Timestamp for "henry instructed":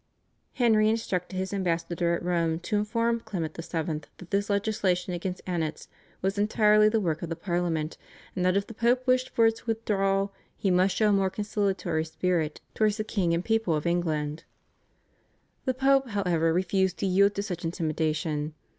0.53-1.35